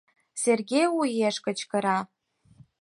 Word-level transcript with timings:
—Сергей 0.43 0.87
уэш 0.97 1.35
кычкыра. 1.45 1.97